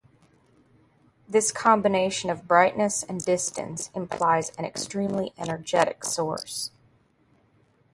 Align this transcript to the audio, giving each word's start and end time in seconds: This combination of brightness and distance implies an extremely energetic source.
This 1.29 1.51
combination 1.51 2.31
of 2.31 2.47
brightness 2.47 3.03
and 3.03 3.23
distance 3.23 3.91
implies 3.93 4.49
an 4.57 4.65
extremely 4.65 5.31
energetic 5.37 6.03
source. 6.03 6.71